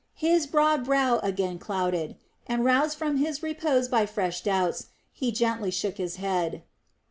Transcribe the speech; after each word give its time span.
His 0.15 0.47
broad 0.47 0.83
brow 0.85 1.19
again 1.19 1.59
clouded, 1.59 2.15
and 2.47 2.65
roused 2.65 2.97
from 2.97 3.17
his 3.17 3.43
repose 3.43 3.87
by 3.87 4.07
fresh 4.07 4.41
doubts, 4.41 4.87
he 5.13 5.31
gently 5.31 5.69
shook 5.69 5.97
his 5.97 6.15
head. 6.15 6.63